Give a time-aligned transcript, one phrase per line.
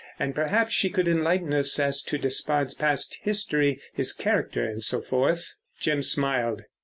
[0.17, 5.53] And perhaps she could enlighten us as to Despard's past history, his character—and so forth."
[5.79, 6.63] Jim smiled.